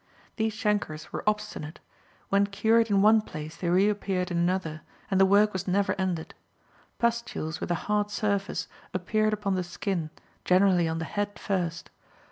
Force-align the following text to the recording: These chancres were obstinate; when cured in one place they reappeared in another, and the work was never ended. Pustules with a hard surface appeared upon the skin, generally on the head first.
These 0.37 0.55
chancres 0.55 1.13
were 1.13 1.23
obstinate; 1.29 1.79
when 2.29 2.47
cured 2.47 2.89
in 2.89 3.03
one 3.03 3.21
place 3.21 3.57
they 3.57 3.69
reappeared 3.69 4.31
in 4.31 4.39
another, 4.39 4.81
and 5.11 5.21
the 5.21 5.27
work 5.27 5.53
was 5.53 5.67
never 5.67 5.93
ended. 6.01 6.33
Pustules 6.97 7.61
with 7.61 7.69
a 7.69 7.75
hard 7.85 8.09
surface 8.09 8.67
appeared 8.95 9.31
upon 9.31 9.53
the 9.53 9.63
skin, 9.63 10.09
generally 10.43 10.87
on 10.87 10.97
the 10.97 11.05
head 11.05 11.37
first. 11.37 11.91